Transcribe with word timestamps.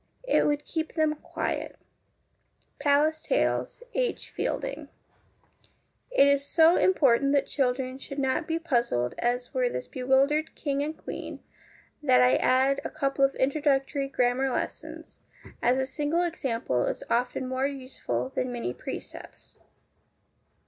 It 0.27 0.47
would 0.47 0.65
keep 0.65 0.95
them 0.95 1.13
quiet,'" 1.13 1.77
1 2.83 3.13
It 3.29 4.67
is 6.17 6.43
so 6.43 6.75
important 6.75 7.33
that 7.33 7.45
children 7.45 7.99
should 7.99 8.17
not 8.17 8.47
be 8.47 8.57
puzzled 8.57 9.13
as 9.19 9.53
were 9.53 9.69
this 9.69 9.85
bewildered 9.85 10.55
King 10.55 10.81
and 10.81 10.97
Queen, 10.97 11.43
that 12.01 12.19
I 12.23 12.33
add 12.37 12.81
a 12.83 12.89
couple 12.89 13.23
of 13.23 13.35
introductory 13.35 14.07
grammar 14.07 14.49
lessons; 14.49 15.21
as 15.61 15.77
a 15.77 15.85
single 15.85 16.23
example 16.23 16.87
is 16.87 17.03
often 17.07 17.47
more 17.47 17.67
useful 17.67 18.29
than 18.29 18.51
many 18.51 18.73
precepts. 18.73 19.59